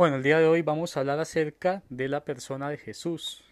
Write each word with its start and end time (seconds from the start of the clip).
Bueno, 0.00 0.16
el 0.16 0.22
día 0.22 0.38
de 0.38 0.46
hoy 0.46 0.62
vamos 0.62 0.96
a 0.96 1.00
hablar 1.00 1.20
acerca 1.20 1.82
de 1.90 2.08
la 2.08 2.24
persona 2.24 2.70
de 2.70 2.78
Jesús. 2.78 3.44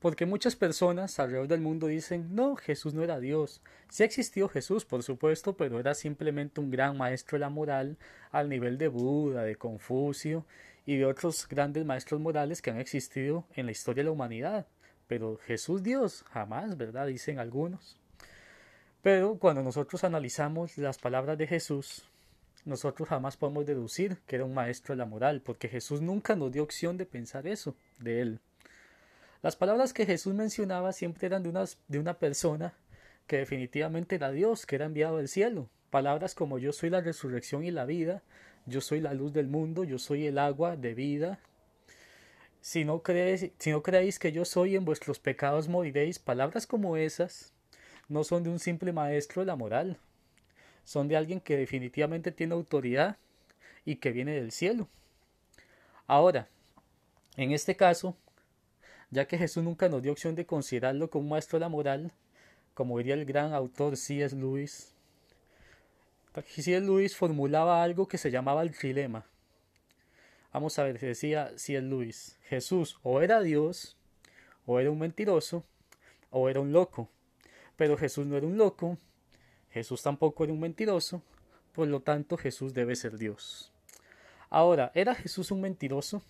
Porque 0.00 0.26
muchas 0.26 0.54
personas 0.54 1.18
alrededor 1.18 1.48
del 1.48 1.62
mundo 1.62 1.86
dicen, 1.86 2.34
no, 2.34 2.56
Jesús 2.56 2.92
no 2.92 3.02
era 3.02 3.20
Dios. 3.20 3.62
Sí 3.88 4.02
existió 4.02 4.50
Jesús, 4.50 4.84
por 4.84 5.02
supuesto, 5.02 5.56
pero 5.56 5.80
era 5.80 5.94
simplemente 5.94 6.60
un 6.60 6.70
gran 6.70 6.98
maestro 6.98 7.36
de 7.36 7.40
la 7.40 7.48
moral 7.48 7.96
al 8.32 8.50
nivel 8.50 8.76
de 8.76 8.88
Buda, 8.88 9.44
de 9.44 9.56
Confucio 9.56 10.44
y 10.84 10.98
de 10.98 11.06
otros 11.06 11.48
grandes 11.48 11.86
maestros 11.86 12.20
morales 12.20 12.60
que 12.60 12.68
han 12.68 12.80
existido 12.80 13.46
en 13.54 13.64
la 13.64 13.72
historia 13.72 14.02
de 14.02 14.08
la 14.08 14.12
humanidad. 14.12 14.66
Pero 15.06 15.38
Jesús 15.46 15.82
Dios, 15.82 16.22
jamás, 16.32 16.76
¿verdad? 16.76 17.06
Dicen 17.06 17.38
algunos. 17.38 17.98
Pero 19.00 19.38
cuando 19.38 19.62
nosotros 19.62 20.04
analizamos 20.04 20.76
las 20.76 20.98
palabras 20.98 21.38
de 21.38 21.46
Jesús, 21.46 22.06
nosotros 22.64 23.08
jamás 23.08 23.36
podemos 23.36 23.66
deducir 23.66 24.18
que 24.26 24.36
era 24.36 24.44
un 24.44 24.54
maestro 24.54 24.94
de 24.94 24.98
la 24.98 25.06
moral, 25.06 25.40
porque 25.40 25.68
Jesús 25.68 26.00
nunca 26.00 26.34
nos 26.34 26.52
dio 26.52 26.62
opción 26.62 26.96
de 26.96 27.06
pensar 27.06 27.46
eso 27.46 27.76
de 28.00 28.20
él. 28.20 28.40
Las 29.42 29.56
palabras 29.56 29.92
que 29.92 30.06
Jesús 30.06 30.34
mencionaba 30.34 30.92
siempre 30.92 31.26
eran 31.26 31.42
de 31.42 31.50
una, 31.50 31.64
de 31.88 31.98
una 31.98 32.18
persona 32.18 32.72
que 33.26 33.38
definitivamente 33.38 34.16
era 34.16 34.30
Dios, 34.30 34.64
que 34.66 34.76
era 34.76 34.86
enviado 34.86 35.18
del 35.18 35.28
cielo. 35.28 35.68
Palabras 35.90 36.34
como 36.34 36.58
yo 36.58 36.72
soy 36.72 36.90
la 36.90 37.00
resurrección 37.00 37.64
y 37.64 37.70
la 37.70 37.84
vida, 37.84 38.22
yo 38.66 38.80
soy 38.80 39.00
la 39.00 39.12
luz 39.14 39.32
del 39.32 39.46
mundo, 39.46 39.84
yo 39.84 39.98
soy 39.98 40.26
el 40.26 40.38
agua 40.38 40.76
de 40.76 40.94
vida. 40.94 41.38
Si 42.60 42.84
no, 42.84 43.02
si 43.58 43.70
no 43.70 43.82
creéis 43.82 44.18
que 44.18 44.32
yo 44.32 44.46
soy, 44.46 44.76
en 44.76 44.86
vuestros 44.86 45.18
pecados 45.18 45.68
moriréis. 45.68 46.18
Palabras 46.18 46.66
como 46.66 46.96
esas 46.96 47.52
no 48.08 48.24
son 48.24 48.42
de 48.42 48.50
un 48.50 48.58
simple 48.58 48.92
maestro 48.92 49.42
de 49.42 49.46
la 49.46 49.56
moral, 49.56 49.98
son 50.84 51.08
de 51.08 51.16
alguien 51.16 51.40
que 51.40 51.56
definitivamente 51.56 52.32
tiene 52.32 52.54
autoridad 52.54 53.16
y 53.84 53.96
que 53.96 54.12
viene 54.12 54.32
del 54.32 54.52
cielo. 54.52 54.88
Ahora, 56.06 56.48
en 57.36 57.52
este 57.52 57.76
caso, 57.76 58.16
ya 59.10 59.26
que 59.26 59.38
Jesús 59.38 59.64
nunca 59.64 59.88
nos 59.88 60.02
dio 60.02 60.12
opción 60.12 60.34
de 60.34 60.46
considerarlo 60.46 61.10
como 61.10 61.28
maestro 61.28 61.58
de 61.58 61.60
la 61.60 61.68
moral, 61.68 62.12
como 62.74 62.98
diría 62.98 63.14
el 63.14 63.24
gran 63.24 63.52
autor 63.54 63.96
C.S. 63.96 64.36
Lewis, 64.36 64.94
C.S. 66.34 66.80
Lewis 66.80 67.16
formulaba 67.16 67.82
algo 67.82 68.08
que 68.08 68.18
se 68.18 68.30
llamaba 68.30 68.62
el 68.62 68.76
trilema. 68.76 69.24
Vamos 70.52 70.78
a 70.78 70.84
ver, 70.84 70.98
decía 70.98 71.52
C.S. 71.56 71.82
Lewis, 71.82 72.38
Jesús 72.48 72.98
o 73.02 73.20
era 73.20 73.40
Dios, 73.40 73.96
o 74.66 74.80
era 74.80 74.90
un 74.90 74.98
mentiroso, 74.98 75.64
o 76.30 76.48
era 76.48 76.60
un 76.60 76.72
loco. 76.72 77.08
Pero 77.76 77.96
Jesús 77.96 78.26
no 78.26 78.36
era 78.36 78.46
un 78.46 78.56
loco, 78.56 78.98
Jesús 79.74 80.02
tampoco 80.02 80.44
era 80.44 80.52
un 80.52 80.60
mentiroso, 80.60 81.20
por 81.72 81.88
lo 81.88 82.00
tanto 82.00 82.36
Jesús 82.36 82.74
debe 82.74 82.94
ser 82.94 83.18
Dios. 83.18 83.72
Ahora, 84.48 84.92
¿era 84.94 85.16
Jesús 85.16 85.50
un 85.50 85.60
mentiroso? 85.60 86.22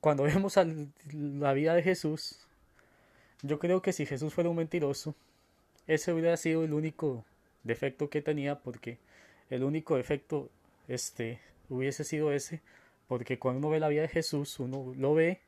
Cuando 0.00 0.22
vemos 0.22 0.54
la 0.56 1.52
vida 1.52 1.74
de 1.74 1.82
Jesús, 1.82 2.38
yo 3.42 3.58
creo 3.58 3.82
que 3.82 3.92
si 3.92 4.06
Jesús 4.06 4.32
fuera 4.32 4.48
un 4.48 4.56
mentiroso, 4.56 5.16
ese 5.88 6.12
hubiera 6.12 6.36
sido 6.36 6.62
el 6.62 6.74
único 6.74 7.24
defecto 7.64 8.08
que 8.08 8.22
tenía, 8.22 8.60
porque 8.60 9.00
el 9.50 9.64
único 9.64 9.96
defecto 9.96 10.48
este 10.86 11.40
hubiese 11.68 12.04
sido 12.04 12.32
ese, 12.32 12.62
porque 13.08 13.40
cuando 13.40 13.58
uno 13.58 13.70
ve 13.70 13.80
la 13.80 13.88
vida 13.88 14.02
de 14.02 14.08
Jesús, 14.08 14.60
uno 14.60 14.94
lo 14.96 15.12
ve 15.12 15.40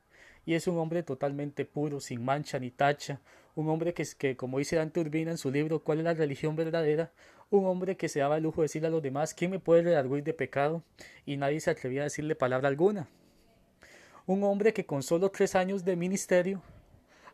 y 0.45 0.53
es 0.53 0.67
un 0.67 0.77
hombre 0.77 1.03
totalmente 1.03 1.65
puro, 1.65 1.99
sin 1.99 2.23
mancha 2.23 2.59
ni 2.59 2.71
tacha, 2.71 3.19
un 3.55 3.69
hombre 3.69 3.93
que, 3.93 4.05
que 4.17 4.35
como 4.35 4.59
dice 4.59 4.75
Dante 4.75 4.99
Urbina 4.99 5.31
en 5.31 5.37
su 5.37 5.49
libro 5.49 5.79
¿Cuál 5.79 5.99
es 5.99 6.03
la 6.03 6.13
religión 6.13 6.55
verdadera? 6.55 7.11
un 7.49 7.65
hombre 7.65 7.95
que 7.95 8.09
se 8.09 8.19
daba 8.19 8.37
el 8.37 8.43
lujo 8.43 8.61
de 8.61 8.65
decirle 8.65 8.87
a 8.87 8.91
los 8.91 9.01
demás 9.01 9.33
¿quién 9.33 9.51
me 9.51 9.59
puede 9.59 9.83
redarguir 9.83 10.23
de 10.23 10.33
pecado? 10.33 10.83
y 11.25 11.37
nadie 11.37 11.59
se 11.59 11.71
atrevía 11.71 12.01
a 12.01 12.05
decirle 12.05 12.35
palabra 12.35 12.67
alguna. 12.67 13.07
Un 14.27 14.43
hombre 14.43 14.73
que 14.73 14.85
con 14.85 15.03
solo 15.03 15.29
tres 15.29 15.55
años 15.55 15.85
de 15.85 15.95
ministerio 15.95 16.61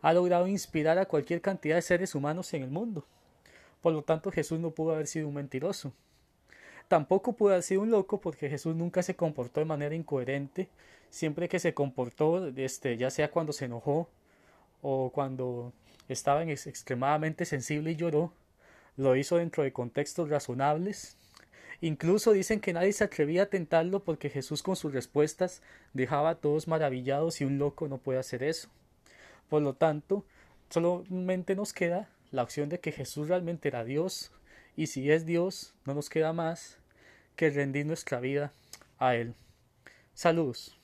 ha 0.02 0.14
logrado 0.14 0.48
inspirar 0.48 0.98
a 0.98 1.06
cualquier 1.06 1.42
cantidad 1.42 1.76
de 1.76 1.82
seres 1.82 2.16
humanos 2.16 2.54
en 2.54 2.64
el 2.64 2.70
mundo. 2.70 3.06
Por 3.82 3.94
lo 3.94 4.04
tanto, 4.04 4.32
Jesús 4.32 4.60
no 4.60 4.72
pudo 4.72 4.94
haber 4.94 5.08
sido 5.08 5.28
un 5.28 5.36
mentiroso. 5.36 5.94
Tampoco 6.92 7.32
pudo 7.38 7.52
haber 7.52 7.64
sido 7.64 7.84
un 7.84 7.90
loco 7.90 8.20
porque 8.20 8.50
Jesús 8.50 8.76
nunca 8.76 9.02
se 9.02 9.16
comportó 9.16 9.62
de 9.62 9.66
manera 9.66 9.96
incoherente 9.96 10.68
siempre 11.10 11.48
que 11.48 11.58
se 11.58 11.74
comportó, 11.74 12.46
este, 12.50 12.98
ya 12.98 13.10
sea 13.10 13.32
cuando 13.32 13.54
se 13.54 13.64
enojó 13.64 14.10
o 14.82 15.10
cuando 15.14 15.72
estaba 16.10 16.44
extremadamente 16.44 17.46
sensible 17.46 17.92
y 17.92 17.96
lloró, 17.96 18.34
lo 18.98 19.16
hizo 19.16 19.38
dentro 19.38 19.64
de 19.64 19.72
contextos 19.72 20.30
razonables. 20.30 21.16
Incluso 21.80 22.34
dicen 22.34 22.60
que 22.60 22.74
nadie 22.74 22.92
se 22.92 23.06
atrevía 23.06 23.44
a 23.44 23.50
tentarlo 23.50 24.04
porque 24.04 24.30
Jesús 24.30 24.62
con 24.62 24.76
sus 24.76 24.92
respuestas 24.92 25.62
dejaba 25.94 26.32
a 26.32 26.36
todos 26.36 26.68
maravillados 26.68 27.40
y 27.40 27.46
un 27.46 27.58
loco 27.58 27.88
no 27.88 28.00
puede 28.00 28.20
hacer 28.20 28.44
eso. 28.44 28.68
Por 29.48 29.62
lo 29.62 29.76
tanto, 29.76 30.26
solamente 30.70 31.56
nos 31.56 31.72
queda 31.72 32.10
la 32.32 32.44
opción 32.44 32.68
de 32.68 32.82
que 32.82 32.92
Jesús 32.92 33.30
realmente 33.30 33.70
era 33.70 33.86
Dios 33.86 34.34
y 34.76 34.88
si 34.88 35.10
es 35.10 35.26
Dios 35.26 35.74
no 35.86 35.94
nos 35.94 36.10
queda 36.10 36.34
más 36.34 36.81
que 37.42 37.50
rendir 37.50 37.88
nuestra 37.88 38.20
vida 38.20 38.54
a 39.00 39.16
Él. 39.16 39.34
Saludos. 40.14 40.80